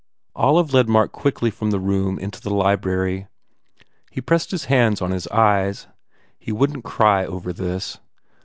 Olive 0.35 0.73
led 0.73 0.89
Mark 0.89 1.11
quickly 1.11 1.51
from 1.51 1.69
the 1.69 1.79
room 1.79 2.17
into 2.17 2.41
the 2.41 2.49
library. 2.51 3.27
He 4.09 4.19
pressed 4.19 4.49
his 4.49 4.65
hands 4.65 4.99
on 4.99 5.11
his 5.11 5.27
eyes. 5.27 5.85
He 6.39 6.51
wouldn 6.51 6.77
t 6.77 6.81
cry 6.83 7.23
over 7.23 7.53
this. 7.53 7.99